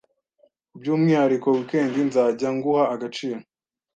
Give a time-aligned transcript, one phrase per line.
[0.79, 3.39] byumwihariko weekend nzajya nguha agaciro